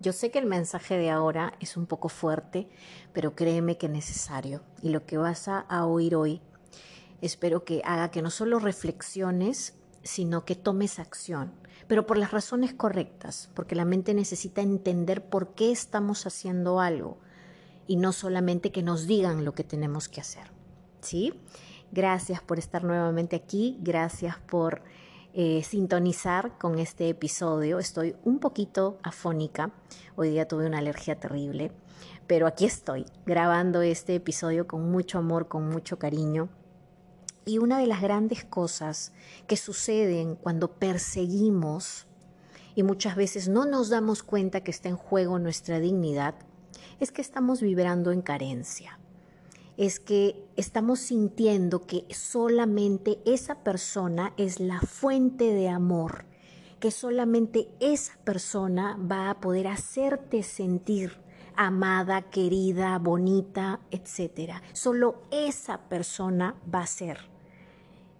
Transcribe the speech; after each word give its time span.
Yo 0.00 0.12
sé 0.12 0.30
que 0.30 0.38
el 0.38 0.46
mensaje 0.46 0.96
de 0.96 1.10
ahora 1.10 1.54
es 1.58 1.76
un 1.76 1.86
poco 1.86 2.08
fuerte, 2.08 2.68
pero 3.12 3.34
créeme 3.34 3.78
que 3.78 3.86
es 3.86 3.92
necesario. 3.92 4.62
Y 4.80 4.90
lo 4.90 5.04
que 5.04 5.16
vas 5.16 5.48
a, 5.48 5.86
oír 5.86 6.14
hoy, 6.14 6.40
espero 7.20 7.64
que 7.64 7.82
haga 7.84 8.12
que 8.12 8.22
no 8.22 8.30
solo 8.30 8.60
reflexiones, 8.60 9.74
sino 10.04 10.44
que 10.44 10.54
tomes 10.54 11.00
acción, 11.00 11.52
pero 11.88 12.06
por 12.06 12.16
las 12.16 12.30
razones 12.30 12.74
correctas, 12.74 13.50
porque 13.54 13.74
la 13.74 13.84
mente 13.84 14.14
necesita 14.14 14.62
entender 14.62 15.28
por 15.28 15.54
qué 15.54 15.72
estamos 15.72 16.26
haciendo 16.26 16.78
algo 16.78 17.18
y 17.88 17.96
no 17.96 18.12
solamente 18.12 18.70
que 18.70 18.84
nos 18.84 19.08
digan 19.08 19.44
lo 19.44 19.52
que 19.52 19.64
tenemos 19.64 20.08
que 20.08 20.20
hacer. 20.20 20.52
¿Sí? 21.00 21.34
Gracias 21.90 22.40
por 22.40 22.58
estar 22.58 22.84
nuevamente 22.84 23.34
aquí, 23.34 23.78
gracias 23.80 24.36
por 24.38 24.82
eh, 25.40 25.62
sintonizar 25.62 26.58
con 26.58 26.80
este 26.80 27.08
episodio. 27.08 27.78
Estoy 27.78 28.16
un 28.24 28.40
poquito 28.40 28.98
afónica, 29.04 29.70
hoy 30.16 30.30
día 30.30 30.48
tuve 30.48 30.66
una 30.66 30.78
alergia 30.78 31.20
terrible, 31.20 31.70
pero 32.26 32.48
aquí 32.48 32.64
estoy 32.64 33.06
grabando 33.24 33.80
este 33.82 34.16
episodio 34.16 34.66
con 34.66 34.90
mucho 34.90 35.16
amor, 35.16 35.46
con 35.46 35.68
mucho 35.68 35.96
cariño. 35.96 36.48
Y 37.46 37.58
una 37.58 37.78
de 37.78 37.86
las 37.86 38.02
grandes 38.02 38.44
cosas 38.44 39.12
que 39.46 39.56
suceden 39.56 40.34
cuando 40.34 40.72
perseguimos 40.72 42.08
y 42.74 42.82
muchas 42.82 43.14
veces 43.14 43.48
no 43.48 43.64
nos 43.64 43.90
damos 43.90 44.24
cuenta 44.24 44.64
que 44.64 44.72
está 44.72 44.88
en 44.88 44.96
juego 44.96 45.38
nuestra 45.38 45.78
dignidad, 45.78 46.34
es 46.98 47.12
que 47.12 47.22
estamos 47.22 47.60
vibrando 47.60 48.10
en 48.10 48.22
carencia 48.22 48.98
es 49.78 50.00
que 50.00 50.44
estamos 50.56 50.98
sintiendo 50.98 51.86
que 51.86 52.04
solamente 52.10 53.20
esa 53.24 53.62
persona 53.62 54.34
es 54.36 54.58
la 54.58 54.80
fuente 54.80 55.54
de 55.54 55.68
amor, 55.68 56.24
que 56.80 56.90
solamente 56.90 57.70
esa 57.78 58.18
persona 58.24 58.98
va 59.00 59.30
a 59.30 59.40
poder 59.40 59.68
hacerte 59.68 60.42
sentir 60.42 61.12
amada, 61.54 62.22
querida, 62.22 62.98
bonita, 62.98 63.80
etc. 63.92 64.54
Solo 64.72 65.22
esa 65.30 65.88
persona 65.88 66.56
va 66.72 66.80
a 66.80 66.86
ser. 66.86 67.18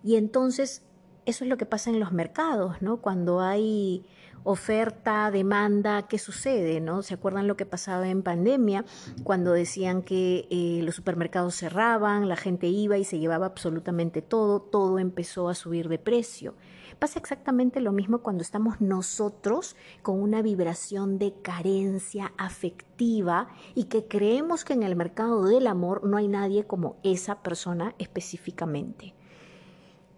Y 0.05 0.15
entonces 0.15 0.83
eso 1.27 1.45
es 1.45 1.51
lo 1.51 1.57
que 1.57 1.67
pasa 1.67 1.91
en 1.91 1.99
los 1.99 2.13
mercados, 2.13 2.81
¿no? 2.83 2.99
Cuando 2.99 3.41
hay 3.41 4.07
oferta, 4.45 5.31
demanda, 5.31 6.07
¿qué 6.09 6.19
sucede? 6.19 6.81
¿no? 6.81 7.03
¿Se 7.03 7.15
acuerdan 7.15 7.49
lo 7.49 7.57
que 7.57 7.67
pasaba 7.67 8.09
en 8.09 8.23
pandemia 8.23 8.85
cuando 9.25 9.53
decían 9.53 10.03
que 10.03 10.47
eh, 10.51 10.81
los 10.83 10.95
supermercados 10.95 11.55
cerraban, 11.55 12.29
la 12.29 12.37
gente 12.37 12.67
iba 12.67 12.99
y 12.99 13.05
se 13.05 13.19
llevaba 13.19 13.47
absolutamente 13.47 14.23
todo, 14.23 14.61
todo 14.61 14.99
empezó 14.99 15.49
a 15.49 15.55
subir 15.55 15.89
de 15.89 15.99
precio? 15.99 16.55
Pasa 16.99 17.21
exactamente 17.21 17.81
lo 17.81 17.93
mismo 17.93 18.23
cuando 18.23 18.43
estamos 18.43 18.81
nosotros 18.81 19.77
con 20.03 20.21
una 20.21 20.43
vibración 20.43 21.19
de 21.19 21.33
carencia 21.43 22.33
afectiva 22.37 23.49
y 23.77 23.85
que 23.85 24.09
creemos 24.09 24.65
que 24.65 24.73
en 24.73 24.83
el 24.83 24.97
mercado 24.97 25.45
del 25.45 25.69
amor 25.69 26.05
no 26.05 26.17
hay 26.17 26.27
nadie 26.27 26.67
como 26.67 26.97
esa 27.05 27.41
persona 27.41 27.95
específicamente. 27.99 29.15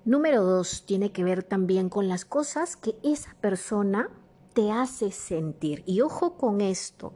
Número 0.07 0.43
dos, 0.43 0.85
tiene 0.87 1.13
que 1.13 1.25
ver 1.25 1.43
también 1.43 1.91
con 1.91 2.09
las 2.09 2.25
cosas 2.25 2.75
que 2.75 2.97
esa 3.03 3.37
persona 3.43 4.09
te 4.55 4.73
hace 4.73 5.13
sentir. 5.13 5.83
Y 5.85 6.01
ojo 6.01 6.39
con 6.39 6.63
esto, 6.63 7.13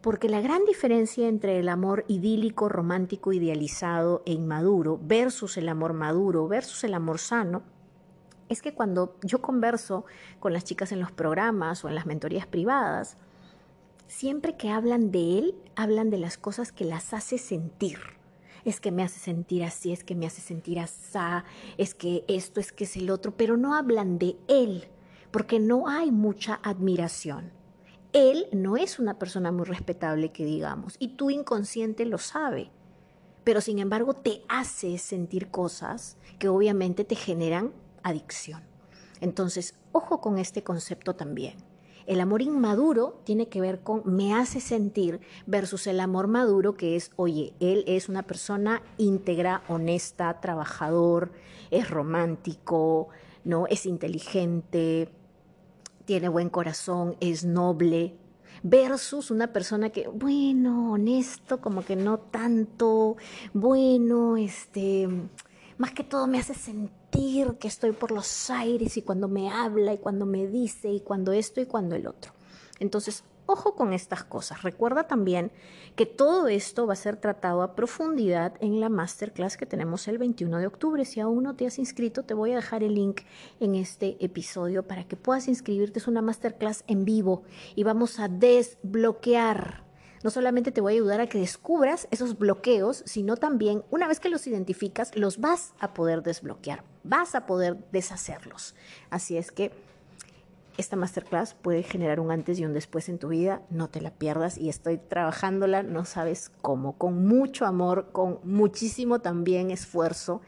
porque 0.00 0.28
la 0.28 0.40
gran 0.40 0.64
diferencia 0.64 1.26
entre 1.26 1.58
el 1.58 1.68
amor 1.68 2.04
idílico, 2.06 2.68
romántico, 2.68 3.32
idealizado 3.32 4.22
e 4.26 4.32
inmaduro 4.32 5.00
versus 5.02 5.56
el 5.56 5.68
amor 5.68 5.92
maduro 5.92 6.46
versus 6.46 6.84
el 6.84 6.94
amor 6.94 7.18
sano, 7.18 7.62
es 8.48 8.62
que 8.62 8.74
cuando 8.74 9.16
yo 9.22 9.42
converso 9.42 10.04
con 10.38 10.52
las 10.52 10.62
chicas 10.62 10.92
en 10.92 11.00
los 11.00 11.10
programas 11.10 11.84
o 11.84 11.88
en 11.88 11.96
las 11.96 12.06
mentorías 12.06 12.46
privadas, 12.46 13.16
siempre 14.06 14.56
que 14.56 14.70
hablan 14.70 15.10
de 15.10 15.38
él, 15.38 15.54
hablan 15.74 16.10
de 16.10 16.18
las 16.18 16.38
cosas 16.38 16.70
que 16.70 16.84
las 16.84 17.12
hace 17.12 17.38
sentir 17.38 18.17
es 18.68 18.80
que 18.80 18.92
me 18.92 19.02
hace 19.02 19.18
sentir 19.18 19.64
así, 19.64 19.92
es 19.92 20.04
que 20.04 20.14
me 20.14 20.26
hace 20.26 20.40
sentir 20.40 20.78
así, 20.78 21.18
es 21.76 21.94
que 21.94 22.24
esto, 22.28 22.60
es 22.60 22.72
que 22.72 22.84
es 22.84 22.96
el 22.96 23.10
otro, 23.10 23.36
pero 23.36 23.56
no 23.56 23.74
hablan 23.74 24.18
de 24.18 24.36
él, 24.48 24.88
porque 25.30 25.58
no 25.58 25.88
hay 25.88 26.10
mucha 26.10 26.60
admiración. 26.62 27.52
Él 28.12 28.46
no 28.52 28.76
es 28.76 28.98
una 28.98 29.18
persona 29.18 29.52
muy 29.52 29.64
respetable 29.66 30.32
que 30.32 30.44
digamos, 30.44 30.96
y 30.98 31.08
tu 31.16 31.30
inconsciente 31.30 32.04
lo 32.04 32.18
sabe, 32.18 32.70
pero 33.44 33.60
sin 33.60 33.78
embargo 33.78 34.14
te 34.14 34.42
hace 34.48 34.98
sentir 34.98 35.50
cosas 35.50 36.16
que 36.38 36.48
obviamente 36.48 37.04
te 37.04 37.16
generan 37.16 37.72
adicción. 38.02 38.62
Entonces, 39.20 39.74
ojo 39.92 40.20
con 40.20 40.38
este 40.38 40.62
concepto 40.62 41.14
también. 41.14 41.67
El 42.08 42.22
amor 42.22 42.40
inmaduro 42.40 43.20
tiene 43.24 43.48
que 43.48 43.60
ver 43.60 43.80
con 43.80 44.00
me 44.06 44.32
hace 44.32 44.60
sentir 44.60 45.20
versus 45.44 45.86
el 45.86 46.00
amor 46.00 46.26
maduro 46.26 46.74
que 46.74 46.96
es, 46.96 47.10
oye, 47.16 47.52
él 47.60 47.84
es 47.86 48.08
una 48.08 48.22
persona 48.22 48.80
íntegra, 48.96 49.62
honesta, 49.68 50.40
trabajador, 50.40 51.32
es 51.70 51.90
romántico, 51.90 53.08
¿no? 53.44 53.66
Es 53.66 53.84
inteligente, 53.84 55.10
tiene 56.06 56.30
buen 56.30 56.48
corazón, 56.48 57.14
es 57.20 57.44
noble, 57.44 58.16
versus 58.62 59.30
una 59.30 59.52
persona 59.52 59.90
que, 59.90 60.08
bueno, 60.08 60.92
honesto, 60.92 61.60
como 61.60 61.84
que 61.84 61.94
no 61.94 62.20
tanto, 62.20 63.18
bueno, 63.52 64.38
este, 64.38 65.10
más 65.78 65.92
que 65.92 66.04
todo 66.04 66.26
me 66.26 66.38
hace 66.38 66.54
sentir 66.54 67.56
que 67.58 67.68
estoy 67.68 67.92
por 67.92 68.10
los 68.10 68.50
aires 68.50 68.96
y 68.96 69.02
cuando 69.02 69.28
me 69.28 69.50
habla 69.50 69.94
y 69.94 69.98
cuando 69.98 70.26
me 70.26 70.46
dice 70.46 70.90
y 70.90 71.00
cuando 71.00 71.32
esto 71.32 71.60
y 71.60 71.66
cuando 71.66 71.94
el 71.94 72.06
otro. 72.06 72.32
Entonces, 72.80 73.24
ojo 73.46 73.74
con 73.74 73.92
estas 73.92 74.24
cosas. 74.24 74.62
Recuerda 74.62 75.04
también 75.06 75.50
que 75.96 76.04
todo 76.04 76.48
esto 76.48 76.86
va 76.86 76.92
a 76.92 76.96
ser 76.96 77.16
tratado 77.16 77.62
a 77.62 77.74
profundidad 77.74 78.54
en 78.60 78.80
la 78.80 78.88
masterclass 78.88 79.56
que 79.56 79.66
tenemos 79.66 80.06
el 80.06 80.18
21 80.18 80.58
de 80.58 80.66
octubre. 80.66 81.04
Si 81.04 81.20
aún 81.20 81.44
no 81.44 81.56
te 81.56 81.66
has 81.66 81.78
inscrito, 81.78 82.24
te 82.24 82.34
voy 82.34 82.52
a 82.52 82.56
dejar 82.56 82.82
el 82.82 82.94
link 82.94 83.22
en 83.58 83.74
este 83.74 84.22
episodio 84.22 84.86
para 84.86 85.04
que 85.04 85.16
puedas 85.16 85.48
inscribirte. 85.48 85.98
Es 85.98 86.08
una 86.08 86.22
masterclass 86.22 86.84
en 86.88 87.04
vivo 87.04 87.42
y 87.74 87.84
vamos 87.84 88.20
a 88.20 88.28
desbloquear 88.28 89.87
no 90.22 90.30
solamente 90.30 90.72
te 90.72 90.80
voy 90.80 90.94
a 90.94 90.96
ayudar 90.96 91.20
a 91.20 91.28
que 91.28 91.38
descubras 91.38 92.08
esos 92.10 92.38
bloqueos, 92.38 93.02
sino 93.06 93.36
también 93.36 93.82
una 93.90 94.08
vez 94.08 94.20
que 94.20 94.28
los 94.28 94.46
identificas, 94.46 95.16
los 95.16 95.38
vas 95.38 95.74
a 95.78 95.94
poder 95.94 96.22
desbloquear, 96.22 96.82
vas 97.04 97.34
a 97.34 97.46
poder 97.46 97.76
deshacerlos. 97.92 98.74
Así 99.10 99.36
es 99.36 99.52
que 99.52 99.72
esta 100.76 100.96
masterclass 100.96 101.54
puede 101.54 101.82
generar 101.82 102.20
un 102.20 102.30
antes 102.30 102.58
y 102.58 102.64
un 102.64 102.72
después 102.72 103.08
en 103.08 103.18
tu 103.18 103.28
vida, 103.28 103.62
no 103.68 103.88
te 103.88 104.00
la 104.00 104.12
pierdas 104.12 104.56
y 104.58 104.68
estoy 104.68 104.96
trabajándola, 104.96 105.82
no 105.82 106.04
sabes 106.04 106.52
cómo, 106.62 106.96
con 106.96 107.26
mucho 107.26 107.66
amor, 107.66 108.10
con 108.12 108.38
muchísimo 108.44 109.18
también 109.18 109.72
esfuerzo, 109.72 110.40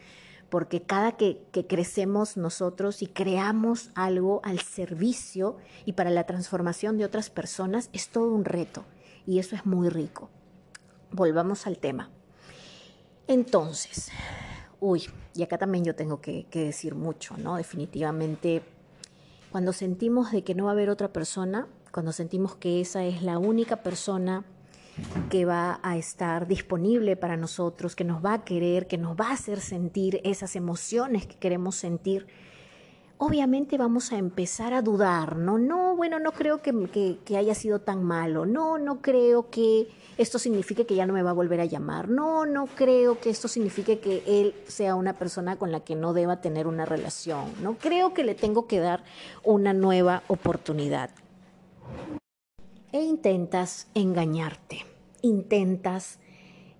porque 0.49 0.83
cada 0.83 1.13
que, 1.13 1.43
que, 1.51 1.67
crecemos 1.67 2.37
nosotros 2.37 3.03
y 3.03 3.09
creamos 3.09 3.91
algo 3.95 4.41
al 4.45 4.61
servicio 4.61 5.57
y 5.85 5.93
para 5.95 6.11
la 6.11 6.25
transformación 6.25 6.97
de 6.97 7.05
otras 7.05 7.29
personas, 7.29 7.91
es 7.93 8.09
todo 8.09 8.33
un 8.33 8.45
reto 8.45 8.85
y 9.31 9.39
eso 9.39 9.55
es 9.55 9.65
muy 9.65 9.89
rico. 9.89 10.29
Volvamos 11.13 11.69
al 11.69 11.79
tema. 11.79 12.11
Entonces, 13.29 14.11
uy, 14.81 15.05
y 15.37 15.45
acá 15.45 15.57
también 15.57 15.85
yo 15.85 15.95
tengo 15.95 16.21
que, 16.21 16.49
decir 16.53 16.97
mucho, 16.97 17.37
¿no? 17.37 17.55
Definitivamente, 17.55 18.63
cuando 19.53 19.73
sentimos 19.73 20.33
de 20.33 20.43
que 20.43 20.57
no 20.57 20.65
va 20.65 20.71
a 20.71 20.73
haber 20.73 20.91
otra 20.91 21.13
persona, 21.13 21.69
cuando 21.93 22.11
sentimos 22.11 22.57
que 22.57 22.81
esa 22.81 23.05
es 23.05 23.23
la 23.23 23.39
única 23.39 23.85
persona 23.85 24.45
que 25.31 25.45
va 25.45 25.79
a 25.85 25.97
estar 25.97 26.49
disponible 26.49 27.15
para 27.15 27.37
nosotros, 27.37 27.95
que 27.95 28.03
nos 28.03 28.25
va 28.25 28.33
a 28.33 28.45
querer, 28.45 28.89
que 28.89 28.99
nos 28.99 29.17
va 29.17 29.29
a 29.29 29.35
hacer 29.35 29.61
sentir 29.61 30.21
esas 30.25 30.57
emociones 30.57 31.29
que 31.29 31.37
queremos 31.37 31.77
sentir, 31.77 32.27
obviamente 33.21 33.77
vamos 33.77 34.13
a 34.13 34.19
empezar 34.19 34.73
a 34.73 34.81
dudar, 34.81 35.37
¿no? 35.37 35.59
No, 35.59 35.95
bueno, 35.95 36.19
no 36.19 36.33
creo 36.33 36.63
que, 36.63 37.19
haya 37.37 37.55
sido 37.55 37.81
tan 37.81 38.03
malo, 38.03 38.47
no, 38.47 38.79
no 38.79 39.03
creo 39.03 39.51
que 39.51 39.89
esto 40.17 40.39
signifique 40.39 40.87
que 40.87 40.95
ya 40.95 41.05
no 41.05 41.13
me 41.13 41.23
va 41.23 41.31
a 41.31 41.35
volver 41.35 41.61
a 41.61 41.67
llamar, 41.67 42.09
no, 42.09 42.47
no 42.47 42.67
creo 42.67 43.21
que 43.21 43.29
esto 43.29 43.47
signifique 43.47 44.01
que 44.01 44.23
él 44.27 44.55
sea 44.67 44.95
una 44.95 45.19
persona 45.19 45.57
con 45.57 45.71
la 45.71 45.81
que 45.81 45.97
no 45.97 46.15
deba 46.15 46.41
tener 46.41 46.67
una 46.67 46.87
relación, 46.87 47.53
no 47.63 47.77
creo 47.77 48.15
que 48.15 48.25
le 48.25 48.35
tengo 48.35 48.67
que 48.67 48.81
dar 48.81 49.05
una 49.45 49.75
nueva 49.75 50.23
oportunidad. 50.29 51.11
E 52.91 53.03
intentas 53.03 53.89
engañarte, 53.93 54.87
intentas 55.21 56.21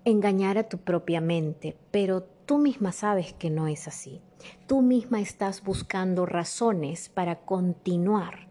engañar 0.05 0.57
a 0.57 0.67
tu 0.67 0.79
propia 0.79 1.21
mente, 1.21 1.77
pero 1.91 2.23
tú 2.47 2.57
misma 2.57 2.91
sabes 2.91 3.31
que 3.33 3.51
no 3.51 3.67
es 3.67 3.87
así. 3.87 4.21
Tú 4.67 4.81
misma 4.81 5.21
estás 5.21 5.63
buscando 5.63 6.25
razones 6.25 7.09
para 7.09 7.41
continuar. 7.41 8.47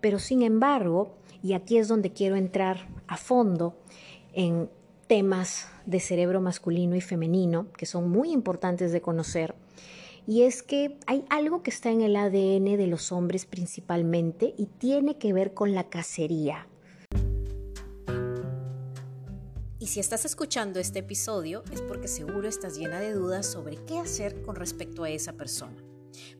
Pero 0.00 0.18
sin 0.18 0.42
embargo, 0.42 1.16
y 1.42 1.52
aquí 1.52 1.78
es 1.78 1.88
donde 1.88 2.12
quiero 2.12 2.36
entrar 2.36 2.88
a 3.06 3.16
fondo 3.16 3.76
en 4.32 4.68
temas 5.06 5.68
de 5.86 6.00
cerebro 6.00 6.40
masculino 6.40 6.96
y 6.96 7.00
femenino, 7.00 7.66
que 7.76 7.86
son 7.86 8.10
muy 8.10 8.32
importantes 8.32 8.92
de 8.92 9.00
conocer, 9.00 9.54
y 10.26 10.42
es 10.42 10.62
que 10.62 10.98
hay 11.06 11.24
algo 11.30 11.62
que 11.62 11.70
está 11.70 11.90
en 11.90 12.00
el 12.02 12.16
ADN 12.16 12.76
de 12.76 12.86
los 12.88 13.12
hombres 13.12 13.46
principalmente 13.46 14.54
y 14.58 14.66
tiene 14.66 15.18
que 15.18 15.32
ver 15.32 15.54
con 15.54 15.72
la 15.72 15.84
cacería. 15.84 16.66
Y 19.86 19.88
si 19.88 20.00
estás 20.00 20.24
escuchando 20.24 20.80
este 20.80 20.98
episodio 20.98 21.62
es 21.70 21.80
porque 21.80 22.08
seguro 22.08 22.48
estás 22.48 22.76
llena 22.76 22.98
de 22.98 23.12
dudas 23.12 23.46
sobre 23.46 23.76
qué 23.84 24.00
hacer 24.00 24.42
con 24.42 24.56
respecto 24.56 25.04
a 25.04 25.10
esa 25.10 25.34
persona. 25.34 25.76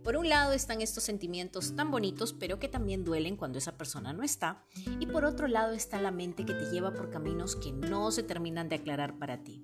Por 0.02 0.16
un 0.16 0.28
lado 0.28 0.52
están 0.52 0.82
estos 0.82 1.04
sentimientos 1.04 1.76
tan 1.76 1.93
bonitos 1.93 2.32
pero 2.32 2.58
que 2.58 2.66
también 2.66 3.04
duelen 3.04 3.37
cuando 3.37 3.58
esa 3.58 3.78
persona 3.78 4.12
no 4.12 4.25
está. 4.25 4.64
Y 4.98 5.06
por 5.06 5.25
otro 5.25 5.46
lado 5.46 5.75
está 5.75 6.00
la 6.00 6.10
mente 6.10 6.44
que 6.44 6.54
te 6.54 6.72
lleva 6.72 6.93
por 6.93 7.08
caminos 7.08 7.54
que 7.54 7.70
no 7.70 8.10
se 8.10 8.25
terminan 8.25 8.69
de 8.69 8.75
aclarar 8.75 9.16
para 9.16 9.44
ti. 9.44 9.62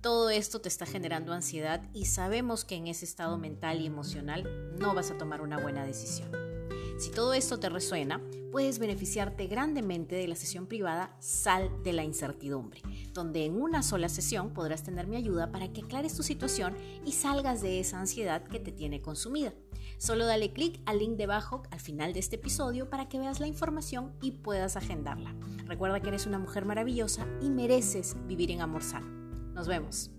Todo 0.00 0.30
esto 0.30 0.62
te 0.62 0.70
está 0.70 0.86
generando 0.86 1.34
ansiedad 1.34 1.82
y 1.92 2.06
sabemos 2.06 2.64
que 2.64 2.76
en 2.76 2.86
ese 2.86 3.04
estado 3.04 3.36
mental 3.36 3.82
y 3.82 3.86
emocional 3.88 4.74
no 4.78 4.94
vas 4.94 5.10
a 5.10 5.18
tomar 5.18 5.42
una 5.42 5.58
buena 5.58 5.84
decisión. 5.84 6.51
Si 6.98 7.10
todo 7.10 7.34
esto 7.34 7.58
te 7.58 7.68
resuena, 7.68 8.20
puedes 8.52 8.78
beneficiarte 8.78 9.46
grandemente 9.46 10.14
de 10.14 10.28
la 10.28 10.36
sesión 10.36 10.66
privada 10.66 11.16
Sal 11.20 11.70
de 11.82 11.92
la 11.92 12.04
Incertidumbre, 12.04 12.82
donde 13.12 13.44
en 13.44 13.60
una 13.60 13.82
sola 13.82 14.08
sesión 14.08 14.52
podrás 14.52 14.82
tener 14.82 15.06
mi 15.06 15.16
ayuda 15.16 15.50
para 15.50 15.72
que 15.72 15.80
aclares 15.82 16.14
tu 16.14 16.22
situación 16.22 16.76
y 17.04 17.12
salgas 17.12 17.62
de 17.62 17.80
esa 17.80 17.98
ansiedad 17.98 18.44
que 18.44 18.60
te 18.60 18.72
tiene 18.72 19.00
consumida. 19.00 19.52
Solo 19.98 20.26
dale 20.26 20.52
clic 20.52 20.80
al 20.86 20.98
link 20.98 21.16
debajo 21.16 21.62
al 21.70 21.80
final 21.80 22.12
de 22.12 22.20
este 22.20 22.36
episodio 22.36 22.88
para 22.90 23.08
que 23.08 23.18
veas 23.18 23.40
la 23.40 23.46
información 23.46 24.12
y 24.20 24.32
puedas 24.32 24.76
agendarla. 24.76 25.34
Recuerda 25.66 26.00
que 26.00 26.08
eres 26.08 26.26
una 26.26 26.38
mujer 26.38 26.64
maravillosa 26.64 27.26
y 27.40 27.50
mereces 27.50 28.16
vivir 28.26 28.50
en 28.50 28.60
amor 28.60 28.82
sano. 28.82 29.06
Nos 29.54 29.66
vemos. 29.66 30.10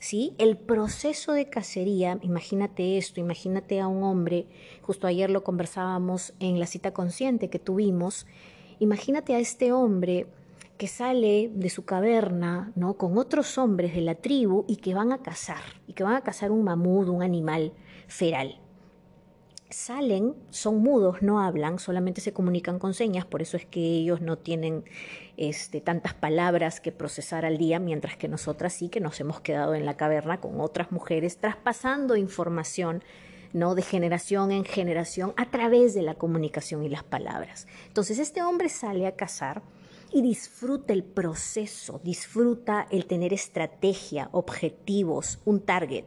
¿Sí? 0.00 0.34
El 0.38 0.56
proceso 0.56 1.32
de 1.32 1.48
cacería, 1.48 2.18
imagínate 2.22 2.98
esto, 2.98 3.20
imagínate 3.20 3.78
a 3.78 3.86
un 3.86 4.02
hombre, 4.02 4.46
justo 4.82 5.06
ayer 5.06 5.30
lo 5.30 5.44
conversábamos 5.44 6.34
en 6.40 6.58
la 6.58 6.66
cita 6.66 6.92
consciente 6.92 7.48
que 7.48 7.60
tuvimos, 7.60 8.26
imagínate 8.80 9.36
a 9.36 9.38
este 9.38 9.72
hombre 9.72 10.26
que 10.78 10.88
sale 10.88 11.50
de 11.54 11.70
su 11.70 11.84
caverna, 11.84 12.72
¿no? 12.74 12.94
Con 12.94 13.18
otros 13.18 13.58
hombres 13.58 13.94
de 13.94 14.00
la 14.00 14.16
tribu 14.16 14.64
y 14.66 14.76
que 14.76 14.94
van 14.94 15.12
a 15.12 15.22
cazar, 15.22 15.62
y 15.86 15.92
que 15.92 16.02
van 16.02 16.14
a 16.14 16.22
cazar 16.22 16.50
un 16.50 16.64
mamut, 16.64 17.08
un 17.08 17.22
animal 17.22 17.72
feral 18.08 18.58
salen, 19.70 20.34
son 20.50 20.78
mudos, 20.78 21.22
no 21.22 21.40
hablan, 21.40 21.78
solamente 21.78 22.20
se 22.20 22.32
comunican 22.32 22.78
con 22.78 22.94
señas, 22.94 23.24
por 23.24 23.42
eso 23.42 23.56
es 23.56 23.66
que 23.66 23.80
ellos 23.80 24.20
no 24.20 24.36
tienen 24.36 24.84
este, 25.36 25.80
tantas 25.80 26.14
palabras 26.14 26.80
que 26.80 26.92
procesar 26.92 27.44
al 27.44 27.58
día, 27.58 27.78
mientras 27.78 28.16
que 28.16 28.28
nosotras 28.28 28.72
sí 28.72 28.88
que 28.88 29.00
nos 29.00 29.20
hemos 29.20 29.40
quedado 29.40 29.74
en 29.74 29.86
la 29.86 29.96
caverna 29.96 30.40
con 30.40 30.60
otras 30.60 30.92
mujeres 30.92 31.38
traspasando 31.38 32.16
información 32.16 33.02
¿no? 33.52 33.74
de 33.74 33.82
generación 33.82 34.52
en 34.52 34.64
generación 34.64 35.32
a 35.36 35.50
través 35.50 35.94
de 35.94 36.02
la 36.02 36.14
comunicación 36.14 36.84
y 36.84 36.88
las 36.88 37.04
palabras. 37.04 37.66
Entonces 37.88 38.18
este 38.18 38.42
hombre 38.42 38.68
sale 38.68 39.06
a 39.06 39.16
cazar 39.16 39.62
y 40.12 40.22
disfruta 40.22 40.92
el 40.92 41.04
proceso, 41.04 42.00
disfruta 42.02 42.86
el 42.90 43.06
tener 43.06 43.32
estrategia, 43.32 44.28
objetivos, 44.32 45.38
un 45.44 45.60
target. 45.60 46.04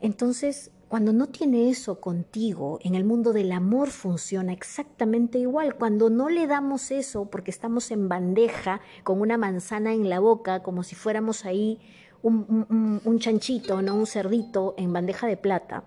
Entonces 0.00 0.70
cuando 0.94 1.12
no 1.12 1.26
tiene 1.26 1.70
eso 1.70 2.00
contigo, 2.00 2.78
en 2.80 2.94
el 2.94 3.02
mundo 3.02 3.32
del 3.32 3.50
amor 3.50 3.90
funciona 3.90 4.52
exactamente 4.52 5.40
igual. 5.40 5.74
Cuando 5.74 6.08
no 6.08 6.28
le 6.28 6.46
damos 6.46 6.92
eso 6.92 7.24
porque 7.24 7.50
estamos 7.50 7.90
en 7.90 8.08
bandeja 8.08 8.80
con 9.02 9.20
una 9.20 9.36
manzana 9.36 9.92
en 9.92 10.08
la 10.08 10.20
boca, 10.20 10.62
como 10.62 10.84
si 10.84 10.94
fuéramos 10.94 11.46
ahí 11.46 11.80
un, 12.22 13.18
chanchito, 13.18 13.82
no 13.82 13.96
un 13.96 14.06
cerdito 14.06 14.76
en 14.78 14.92
bandeja 14.92 15.26
de 15.26 15.36
plata, 15.36 15.82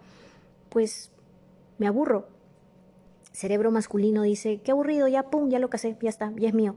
pues 0.67 1.09
me 1.77 1.87
aburro. 1.87 2.27
Cerebro 3.31 3.71
masculino 3.71 4.23
dice, 4.23 4.59
qué 4.61 4.71
aburrido, 4.71 5.07
ya 5.07 5.29
pum, 5.29 5.49
ya 5.49 5.59
lo 5.59 5.69
casé, 5.69 5.95
ya 6.01 6.09
está, 6.09 6.33
ya 6.35 6.49
es 6.49 6.53
mío, 6.53 6.75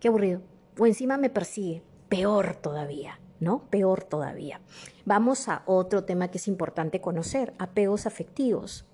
qué 0.00 0.08
aburrido. 0.08 0.40
O 0.78 0.86
encima 0.86 1.18
me 1.18 1.28
persigue, 1.28 1.82
peor 2.08 2.56
todavía. 2.56 3.20
¿No? 3.40 3.68
Peor 3.70 4.04
todavía. 4.04 4.60
Vamos 5.04 5.48
a 5.48 5.62
otro 5.66 6.04
tema 6.04 6.28
que 6.28 6.38
es 6.38 6.48
importante 6.48 7.00
conocer, 7.00 7.54
apegos 7.58 8.06
afectivos. 8.06 8.86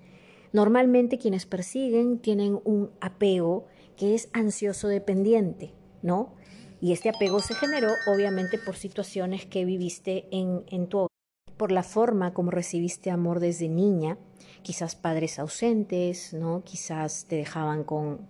Normalmente 0.53 1.19
quienes 1.19 1.47
persiguen 1.47 2.19
tienen 2.19 2.61
un 2.65 2.91
apego 3.00 3.67
que 3.97 4.15
es 4.15 4.29
ansioso 4.33 4.89
dependiente, 4.89 5.73
¿no? 6.03 6.35
Y 6.81 6.93
este 6.93 7.09
apego 7.09 7.41
se 7.41 7.55
generó 7.55 7.91
obviamente 8.06 8.59
por 8.59 8.77
situaciones 8.77 9.47
que 9.47 9.65
viviste 9.65 10.27
en, 10.33 10.65
en 10.69 10.89
tu 10.89 10.99
hogar, 10.99 11.09
por 11.56 11.71
la 11.71 11.85
forma 11.85 12.35
como 12.35 12.50
recibiste 12.50 13.11
amor 13.11 13.39
desde 13.39 13.69
niña, 13.69 14.19
quizás 14.62 14.97
padres 14.97 15.39
ausentes, 15.39 16.35
¿no? 16.35 16.62
Quizás 16.65 17.27
te 17.27 17.37
dejaban 17.37 17.85
con 17.85 18.29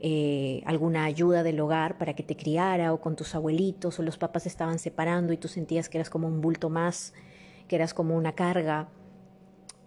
eh, 0.00 0.62
alguna 0.64 1.04
ayuda 1.04 1.42
del 1.42 1.58
hogar 1.60 1.98
para 1.98 2.14
que 2.14 2.22
te 2.22 2.36
criara 2.36 2.92
o 2.92 3.00
con 3.00 3.16
tus 3.16 3.34
abuelitos 3.34 3.98
o 3.98 4.02
los 4.02 4.16
papás 4.16 4.46
estaban 4.46 4.78
separando 4.78 5.32
y 5.32 5.36
tú 5.36 5.48
sentías 5.48 5.88
que 5.88 5.98
eras 5.98 6.10
como 6.10 6.28
un 6.28 6.40
bulto 6.40 6.70
más, 6.70 7.14
que 7.66 7.76
eras 7.76 7.94
como 7.94 8.16
una 8.16 8.32
carga 8.32 8.88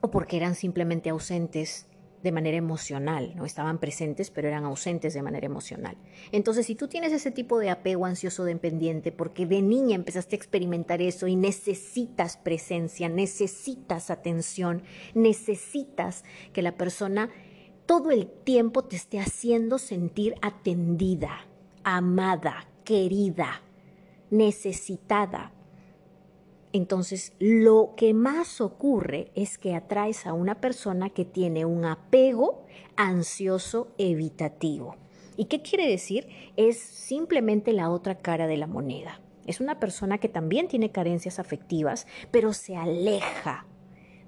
o 0.01 0.11
porque 0.11 0.37
eran 0.37 0.55
simplemente 0.55 1.09
ausentes 1.09 1.87
de 2.23 2.31
manera 2.31 2.57
emocional, 2.57 3.33
no 3.35 3.45
estaban 3.45 3.79
presentes, 3.79 4.29
pero 4.29 4.47
eran 4.47 4.63
ausentes 4.63 5.13
de 5.13 5.23
manera 5.23 5.45
emocional. 5.45 5.97
Entonces, 6.31 6.65
si 6.65 6.75
tú 6.75 6.87
tienes 6.87 7.13
ese 7.13 7.31
tipo 7.31 7.57
de 7.57 7.69
apego 7.69 8.05
ansioso 8.05 8.43
dependiente, 8.43 9.11
porque 9.11 9.45
de 9.45 9.61
niña 9.61 9.95
empezaste 9.95 10.35
a 10.35 10.37
experimentar 10.37 11.01
eso 11.01 11.27
y 11.27 11.35
necesitas 11.35 12.37
presencia, 12.37 13.09
necesitas 13.09 14.11
atención, 14.11 14.83
necesitas 15.15 16.23
que 16.53 16.61
la 16.61 16.73
persona 16.73 17.29
todo 17.91 18.11
el 18.11 18.25
tiempo 18.25 18.85
te 18.85 18.95
esté 18.95 19.19
haciendo 19.19 19.77
sentir 19.77 20.35
atendida, 20.41 21.45
amada, 21.83 22.65
querida, 22.85 23.63
necesitada. 24.29 25.51
Entonces, 26.71 27.33
lo 27.37 27.95
que 27.97 28.13
más 28.13 28.61
ocurre 28.61 29.29
es 29.35 29.57
que 29.57 29.75
atraes 29.75 30.25
a 30.25 30.31
una 30.31 30.61
persona 30.61 31.09
que 31.09 31.25
tiene 31.25 31.65
un 31.65 31.83
apego 31.83 32.63
ansioso 32.95 33.89
evitativo. 33.97 34.95
¿Y 35.35 35.47
qué 35.47 35.61
quiere 35.61 35.85
decir? 35.85 36.29
Es 36.55 36.79
simplemente 36.79 37.73
la 37.73 37.89
otra 37.89 38.19
cara 38.19 38.47
de 38.47 38.55
la 38.55 38.67
moneda. 38.67 39.19
Es 39.47 39.59
una 39.59 39.81
persona 39.81 40.17
que 40.17 40.29
también 40.29 40.69
tiene 40.69 40.93
carencias 40.93 41.39
afectivas, 41.39 42.07
pero 42.31 42.53
se 42.53 42.77
aleja 42.77 43.65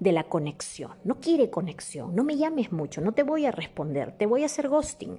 de 0.04 0.12
la 0.12 0.24
conexión. 0.24 0.92
No 1.02 1.18
quiere 1.18 1.48
conexión, 1.48 2.14
no 2.14 2.24
me 2.24 2.36
llames 2.36 2.70
mucho, 2.70 3.00
no 3.00 3.12
te 3.12 3.22
voy 3.22 3.46
a 3.46 3.50
responder, 3.50 4.12
te 4.12 4.26
voy 4.26 4.42
a 4.42 4.46
hacer 4.46 4.68
ghosting. 4.68 5.18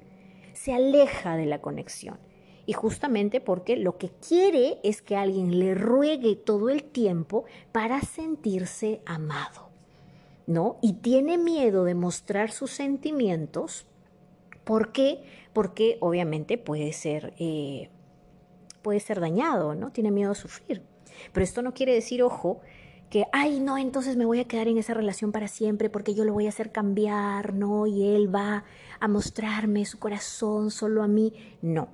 Se 0.54 0.74
aleja 0.74 1.36
de 1.36 1.48
la 1.48 1.60
conexión. 1.60 2.20
Y 2.68 2.74
justamente 2.74 3.42
porque 3.42 3.77
lo 3.77 3.98
que 3.98 4.10
quiere 4.10 4.77
es 4.84 5.01
que 5.01 5.15
alguien 5.15 5.58
le 5.60 5.74
ruegue 5.74 6.36
todo 6.36 6.70
el 6.70 6.84
tiempo 6.84 7.46
para 7.72 8.00
sentirse 8.01 9.01
amado. 9.06 9.70
¿No? 10.46 10.77
Y 10.84 10.94
tiene 10.94 11.39
miedo 11.39 11.84
de 11.84 11.96
mostrar 11.96 12.51
sus 12.51 12.70
sentimientos. 12.70 13.88
¿Por 14.63 14.92
qué? 14.92 15.24
Porque 15.54 15.98
obviamente 16.00 16.60
puede 16.60 16.94
ser, 16.94 17.34
eh, 17.39 17.89
puede 18.84 19.00
ser 19.00 19.20
dañado, 19.20 19.74
¿no? 19.74 19.92
Tiene 19.92 20.12
miedo 20.12 20.32
a 20.32 20.36
sufrir. 20.36 20.84
Pero 21.34 21.44
esto 21.44 21.63
no 21.63 21.74
quiere 21.74 21.94
decir, 21.94 22.22
ojo, 22.22 22.62
que, 23.09 23.25
ay, 23.31 23.59
no, 23.59 23.77
entonces 23.77 24.17
me 24.17 24.25
voy 24.25 24.39
a 24.39 24.45
quedar 24.45 24.67
en 24.67 24.77
esa 24.77 24.93
relación 24.93 25.31
para 25.31 25.47
siempre 25.47 25.89
porque 25.89 26.13
yo 26.13 26.25
lo 26.25 26.33
voy 26.33 26.47
a 26.47 26.50
hacer 26.50 26.71
cambiar, 26.71 27.53
¿no? 27.53 27.88
Y 27.88 28.15
él 28.15 28.33
va 28.33 28.63
a 29.00 29.07
mostrarme 29.07 29.85
su 29.85 30.00
corazón 30.00 30.71
solo 30.71 31.03
a 31.03 31.07
mí. 31.07 31.33
No, 31.62 31.88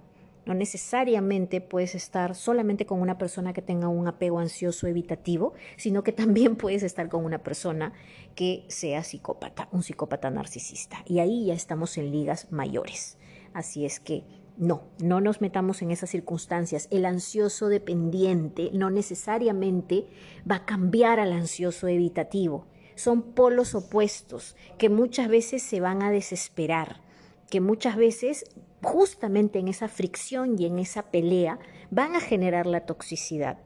No 0.45 0.53
necesariamente 0.55 1.61
puedes 1.61 1.93
estar 1.93 2.33
solamente 2.35 2.85
con 2.85 2.99
una 2.99 3.17
persona 3.17 3.53
que 3.53 3.61
tenga 3.61 3.87
un 3.87 4.07
apego 4.07 4.39
ansioso 4.39 4.87
evitativo, 4.87 5.53
sino 5.77 6.03
que 6.03 6.11
también 6.13 6.55
puedes 6.55 6.83
estar 6.83 7.09
con 7.09 7.23
una 7.23 7.39
persona 7.43 7.93
que 8.35 8.65
sea 8.67 9.03
psicópata, 9.03 9.67
un 9.71 9.83
psicópata 9.83 10.31
narcisista. 10.31 11.03
Y 11.05 11.19
ahí 11.19 11.45
ya 11.45 11.53
estamos 11.53 11.97
en 11.97 12.11
ligas 12.11 12.51
mayores. 12.51 13.17
Así 13.53 13.85
es 13.85 13.99
que 13.99 14.23
no, 14.57 14.83
no 15.01 15.21
nos 15.21 15.41
metamos 15.41 15.81
en 15.81 15.91
esas 15.91 16.09
circunstancias. 16.09 16.87
El 16.91 17.05
ansioso 17.05 17.67
dependiente 17.67 18.69
no 18.73 18.89
necesariamente 18.89 20.07
va 20.49 20.57
a 20.57 20.65
cambiar 20.65 21.19
al 21.19 21.33
ansioso 21.33 21.87
evitativo. 21.87 22.67
Son 22.95 23.21
polos 23.21 23.73
opuestos 23.73 24.55
que 24.77 24.89
muchas 24.89 25.29
veces 25.29 25.63
se 25.63 25.79
van 25.79 26.03
a 26.03 26.11
desesperar, 26.11 27.01
que 27.49 27.61
muchas 27.61 27.95
veces 27.95 28.45
justamente 28.83 29.59
en 29.59 29.67
esa 29.67 29.87
fricción 29.87 30.59
y 30.59 30.65
en 30.65 30.79
esa 30.79 31.03
pelea 31.03 31.59
van 31.89 32.15
a 32.15 32.19
generar 32.19 32.65
la 32.65 32.85
toxicidad. 32.85 33.57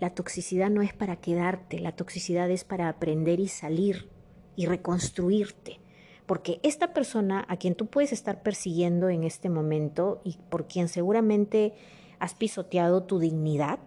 La 0.00 0.10
toxicidad 0.10 0.70
no 0.70 0.82
es 0.82 0.92
para 0.92 1.16
quedarte, 1.16 1.78
la 1.80 1.92
toxicidad 1.92 2.50
es 2.50 2.64
para 2.64 2.88
aprender 2.88 3.40
y 3.40 3.48
salir 3.48 4.10
y 4.54 4.66
reconstruirte. 4.66 5.80
Porque 6.26 6.60
esta 6.62 6.92
persona 6.92 7.44
a 7.48 7.56
quien 7.56 7.74
tú 7.74 7.86
puedes 7.86 8.12
estar 8.12 8.42
persiguiendo 8.42 9.08
en 9.08 9.24
este 9.24 9.48
momento 9.48 10.20
y 10.24 10.38
por 10.50 10.66
quien 10.66 10.88
seguramente 10.88 11.74
has 12.18 12.34
pisoteado 12.34 13.04
tu 13.04 13.18
dignidad, 13.18 13.78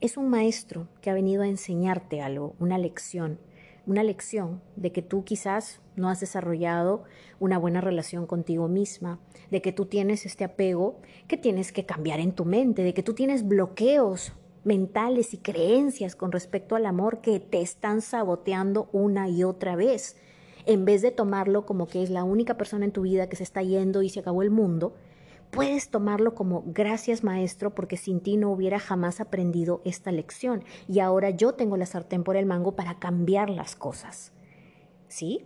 es 0.00 0.16
un 0.16 0.28
maestro 0.28 0.88
que 1.00 1.10
ha 1.10 1.14
venido 1.14 1.42
a 1.42 1.48
enseñarte 1.48 2.20
algo, 2.20 2.56
una 2.58 2.76
lección, 2.76 3.38
una 3.86 4.02
lección 4.02 4.60
de 4.74 4.90
que 4.90 5.00
tú 5.00 5.22
quizás 5.22 5.80
no 5.94 6.08
has 6.08 6.18
desarrollado 6.18 7.04
una 7.38 7.56
buena 7.56 7.80
relación 7.80 8.26
contigo 8.26 8.66
misma, 8.66 9.20
de 9.50 9.62
que 9.62 9.70
tú 9.72 9.86
tienes 9.86 10.26
este 10.26 10.42
apego 10.42 11.00
que 11.28 11.36
tienes 11.36 11.70
que 11.70 11.86
cambiar 11.86 12.18
en 12.18 12.32
tu 12.32 12.44
mente, 12.44 12.82
de 12.82 12.94
que 12.94 13.04
tú 13.04 13.14
tienes 13.14 13.46
bloqueos 13.46 14.32
mentales 14.64 15.34
y 15.34 15.38
creencias 15.38 16.16
con 16.16 16.32
respecto 16.32 16.74
al 16.74 16.86
amor 16.86 17.20
que 17.20 17.38
te 17.38 17.60
están 17.60 18.00
saboteando 18.00 18.88
una 18.92 19.28
y 19.28 19.44
otra 19.44 19.76
vez 19.76 20.16
en 20.66 20.84
vez 20.84 21.02
de 21.02 21.10
tomarlo 21.10 21.66
como 21.66 21.86
que 21.86 22.02
es 22.02 22.10
la 22.10 22.24
única 22.24 22.56
persona 22.56 22.84
en 22.84 22.92
tu 22.92 23.02
vida 23.02 23.28
que 23.28 23.36
se 23.36 23.42
está 23.42 23.62
yendo 23.62 24.02
y 24.02 24.08
se 24.08 24.20
acabó 24.20 24.42
el 24.42 24.50
mundo, 24.50 24.94
puedes 25.50 25.90
tomarlo 25.90 26.34
como 26.34 26.64
gracias 26.66 27.22
maestro 27.22 27.74
porque 27.74 27.96
sin 27.96 28.20
ti 28.20 28.36
no 28.36 28.50
hubiera 28.50 28.78
jamás 28.78 29.20
aprendido 29.20 29.82
esta 29.84 30.10
lección 30.10 30.64
y 30.88 31.00
ahora 31.00 31.30
yo 31.30 31.52
tengo 31.52 31.76
la 31.76 31.86
sartén 31.86 32.24
por 32.24 32.36
el 32.36 32.46
mango 32.46 32.74
para 32.74 32.98
cambiar 32.98 33.50
las 33.50 33.76
cosas. 33.76 34.32
¿Sí? 35.08 35.44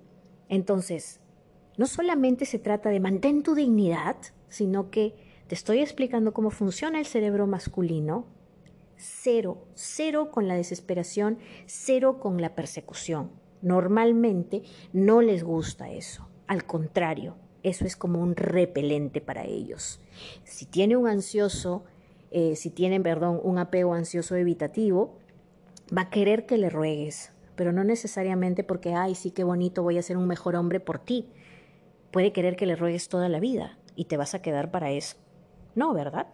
Entonces, 0.48 1.20
no 1.76 1.86
solamente 1.86 2.46
se 2.46 2.58
trata 2.58 2.90
de 2.90 3.00
mantén 3.00 3.42
tu 3.42 3.54
dignidad, 3.54 4.16
sino 4.48 4.90
que 4.90 5.14
te 5.48 5.54
estoy 5.54 5.80
explicando 5.80 6.32
cómo 6.32 6.50
funciona 6.50 6.98
el 6.98 7.06
cerebro 7.06 7.46
masculino. 7.46 8.26
Cero, 8.96 9.66
cero 9.74 10.30
con 10.30 10.48
la 10.48 10.54
desesperación, 10.54 11.38
cero 11.66 12.18
con 12.20 12.40
la 12.40 12.54
persecución. 12.54 13.30
Normalmente 13.62 14.62
no 14.92 15.22
les 15.22 15.42
gusta 15.42 15.90
eso. 15.90 16.28
Al 16.46 16.64
contrario, 16.64 17.36
eso 17.62 17.84
es 17.84 17.96
como 17.96 18.20
un 18.20 18.36
repelente 18.36 19.20
para 19.20 19.44
ellos. 19.44 20.00
Si 20.44 20.66
tiene 20.66 20.96
un 20.96 21.08
ansioso, 21.08 21.84
eh, 22.30 22.54
si 22.54 22.70
tienen, 22.70 23.02
perdón, 23.02 23.40
un 23.42 23.58
apego 23.58 23.94
ansioso 23.94 24.36
evitativo, 24.36 25.18
va 25.96 26.02
a 26.02 26.10
querer 26.10 26.46
que 26.46 26.58
le 26.58 26.70
ruegues, 26.70 27.32
pero 27.56 27.72
no 27.72 27.82
necesariamente 27.82 28.62
porque, 28.62 28.94
ay, 28.94 29.14
sí, 29.14 29.30
qué 29.32 29.42
bonito, 29.42 29.82
voy 29.82 29.98
a 29.98 30.02
ser 30.02 30.16
un 30.16 30.28
mejor 30.28 30.54
hombre 30.54 30.78
por 30.78 30.98
ti. 30.98 31.28
Puede 32.12 32.32
querer 32.32 32.54
que 32.54 32.66
le 32.66 32.76
ruegues 32.76 33.08
toda 33.08 33.28
la 33.28 33.40
vida 33.40 33.78
y 33.96 34.04
te 34.04 34.16
vas 34.16 34.34
a 34.34 34.42
quedar 34.42 34.70
para 34.70 34.92
eso. 34.92 35.16
No, 35.74 35.92
¿verdad? 35.92 36.28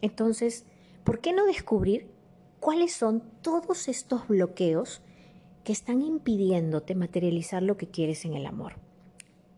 Entonces, 0.00 0.66
¿por 1.04 1.20
qué 1.20 1.32
no 1.32 1.46
descubrir 1.46 2.08
cuáles 2.58 2.94
son 2.94 3.22
todos 3.42 3.88
estos 3.88 4.26
bloqueos 4.26 5.02
que 5.64 5.72
están 5.72 6.02
impidiéndote 6.02 6.94
materializar 6.94 7.62
lo 7.62 7.76
que 7.76 7.88
quieres 7.88 8.24
en 8.24 8.34
el 8.34 8.46
amor. 8.46 8.74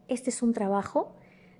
Este 0.09 0.31
es 0.31 0.41
un 0.41 0.53
trabajo 0.53 1.13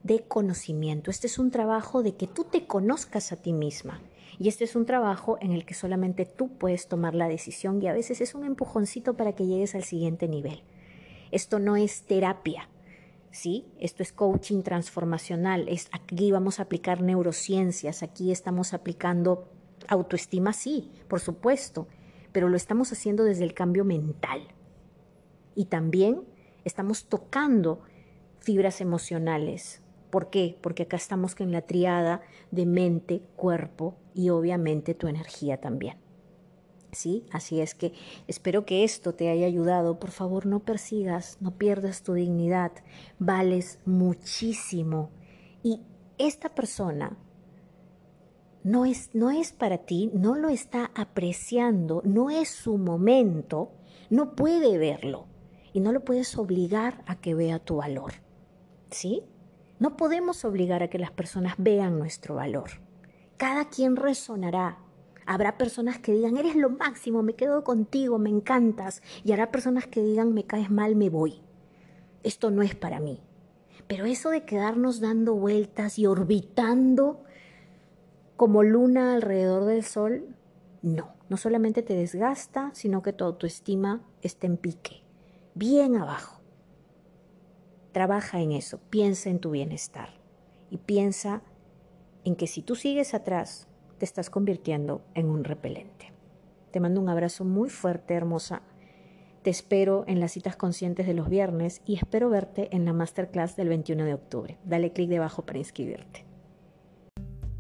de 0.05 0.23
conocimiento, 0.23 1.11
este 1.11 1.27
es 1.27 1.39
un 1.39 1.51
trabajo 1.51 2.05
de 2.05 2.15
que 2.15 2.29
tú 2.29 2.45
te 2.45 2.67
conozcas 2.67 3.33
a 3.33 3.37
ti 3.37 3.53
misma. 3.53 4.01
Y 4.39 4.49
este 4.49 4.65
es 4.65 4.77
un 4.77 4.87
trabajo 4.87 5.39
en 5.41 5.51
el 5.51 5.65
que 5.65 5.75
solamente 5.75 6.27
tú 6.27 6.49
puedes 6.49 6.89
tomar 6.89 7.15
la 7.15 7.27
decisión 7.27 7.83
y 7.83 7.89
a 7.89 7.93
veces 7.93 8.21
es 8.21 8.35
un 8.35 8.45
empujoncito 8.45 9.15
para 9.15 9.35
que 9.35 9.47
llegues 9.47 9.75
al 9.75 9.83
siguiente 9.83 10.29
nivel. 10.29 10.63
Esto 11.33 11.59
no 11.59 11.77
es 11.77 12.03
terapia, 12.03 12.69
¿sí? 13.31 13.67
Esto 13.81 14.03
es 14.03 14.13
coaching 14.13 14.63
transformacional. 14.63 15.69
Aquí 15.91 16.31
vamos 16.31 16.61
a 16.61 16.65
aplicar 16.65 17.01
neurociencias, 17.01 18.03
aquí 18.03 18.31
estamos 18.31 18.75
aplicando 18.75 19.49
autoestima, 19.89 20.53
sí, 20.53 20.93
por 21.09 21.21
supuesto, 21.21 21.89
pero 22.37 22.51
lo 22.51 22.57
estamos 22.59 22.93
haciendo 22.93 23.25
desde 23.25 23.45
el 23.45 23.55
cambio 23.55 23.83
mental. 23.83 24.47
Y 25.55 25.65
también 25.65 26.21
estamos 26.67 27.07
tocando 27.07 27.81
fibras 28.41 28.83
emocionales. 28.83 29.81
¿Por 30.11 30.29
qué? 30.29 30.59
Porque 30.61 30.83
acá 30.83 30.99
estamos 30.99 31.35
en 31.41 31.51
la 31.51 31.63
triada 31.63 32.21
de 32.51 32.67
mente, 32.67 33.23
cuerpo 33.37 33.97
y 34.13 34.29
obviamente 34.29 34.93
tu 34.93 35.09
energía 35.09 35.63
también. 35.63 35.97
¿Sí? 36.93 37.25
Así 37.33 37.63
es 37.63 37.75
que 37.75 37.95
espero 38.27 38.67
que 38.67 38.85
esto 38.85 39.15
te 39.15 39.31
haya 39.31 39.47
ayudado. 39.47 39.99
Por 39.99 40.11
favor, 40.11 40.45
no 40.45 40.61
persigas, 40.61 41.39
no 41.41 41.57
pierdas 41.57 42.03
tu 42.03 42.13
dignidad. 42.13 42.73
Vales 43.19 43.79
muchísimo. 43.87 45.09
Y 45.63 45.81
esta 46.19 46.55
persona 46.55 47.17
no 48.67 48.85
es, 48.85 49.11
no 49.15 49.31
es 49.31 49.53
para 49.53 49.79
ti, 49.79 50.11
no 50.13 50.35
lo 50.35 50.49
está 50.49 50.91
apreciando, 50.97 52.03
no 52.05 52.31
es 52.31 52.49
su 52.49 52.79
momento, 52.79 53.71
no 54.11 54.35
puede 54.35 54.77
verlo 54.77 55.29
y 55.73 55.79
no 55.79 55.93
lo 55.93 56.05
puedes 56.05 56.37
obligar 56.37 57.05
a 57.07 57.15
que 57.21 57.37
vea 57.37 57.61
tu 57.61 57.77
valor. 57.77 58.15
¿Sí? 58.91 59.23
No 59.79 59.97
podemos 59.97 60.45
obligar 60.45 60.83
a 60.83 60.89
que 60.89 60.99
las 60.99 61.13
personas 61.13 61.55
vean 61.59 61.97
nuestro 62.01 62.35
valor. 62.35 62.71
Cada 63.37 63.69
quien 63.69 63.95
resonará. 63.95 64.79
Habrá 65.27 65.59
personas 65.59 66.01
que 66.01 66.13
digan, 66.13 66.37
eres 66.37 66.57
lo 66.57 66.69
máximo, 66.69 67.23
me 67.23 67.35
quedo 67.35 67.63
contigo, 67.63 68.19
me 68.19 68.31
encantas. 68.31 69.01
Y 69.23 69.31
habrá 69.31 69.53
personas 69.53 69.87
que 69.87 70.03
digan, 70.03 70.35
me 70.35 70.45
caes 70.45 70.73
mal, 70.73 70.97
me 70.97 71.09
voy. 71.09 71.41
Esto 72.25 72.51
no 72.51 72.63
es 72.63 72.75
para 72.75 72.99
mí. 72.99 73.21
Pero 73.87 74.07
eso 74.07 74.31
de 74.31 74.45
quedarnos 74.45 74.99
dando 74.99 75.35
vueltas 75.35 76.01
y 76.01 76.07
orbitando 76.07 77.23
como 78.37 78.63
luna 78.63 79.15
alrededor 79.15 79.65
del 79.65 79.83
sol, 79.83 80.37
no, 80.83 81.15
no 81.29 81.37
solamente 81.37 81.83
te 81.83 81.95
desgasta, 81.95 82.71
sino 82.75 83.03
que 83.03 83.13
tu 83.13 83.25
autoestima 83.25 84.03
está 84.23 84.47
en 84.47 84.57
pique, 84.57 85.03
bien 85.55 85.97
abajo. 85.97 86.41
Trabaja 87.93 88.41
en 88.41 88.53
eso, 88.53 88.79
piensa 88.91 89.31
en 89.31 89.39
tu 89.39 89.51
bienestar 89.51 90.11
y 90.71 90.77
piensa 90.77 91.43
en 92.25 92.37
que 92.37 92.47
si 92.47 92.61
tú 92.61 92.75
sigues 92.75 93.15
atrás, 93.15 93.69
te 93.99 94.05
estás 94.05 94.29
convirtiendo 94.29 95.03
en 95.15 95.31
un 95.31 95.45
repelente. 95.45 96.13
Te 96.73 96.81
mando 96.81 97.01
un 97.01 97.09
abrazo 97.09 97.45
muy 97.45 97.71
fuerte, 97.71 98.13
hermosa. 98.13 98.61
Te 99.43 99.49
espero 99.49 100.05
en 100.07 100.21
las 100.21 100.33
citas 100.33 100.57
conscientes 100.57 101.07
de 101.07 101.15
los 101.15 101.31
viernes 101.31 101.81
y 101.87 101.95
espero 101.95 102.29
verte 102.29 102.69
en 102.73 102.85
la 102.85 102.93
masterclass 102.93 103.57
del 103.57 103.71
21 103.71 104.05
de 104.05 104.15
octubre. 104.15 104.59
Dale 104.65 104.93
clic 104.93 105.09
debajo 105.09 105.47
para 105.47 105.59
inscribirte. 105.59 106.26